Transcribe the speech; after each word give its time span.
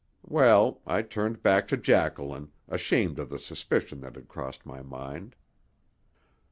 Well 0.25 0.81
I 0.87 1.03
turned 1.03 1.43
back 1.43 1.67
to 1.67 1.77
Jacqueline, 1.77 2.49
ashamed 2.67 3.19
of 3.19 3.29
the 3.29 3.37
suspicion 3.37 4.01
that 4.01 4.15
had 4.15 4.27
crossed 4.27 4.65
my 4.65 4.81
mind. 4.81 5.35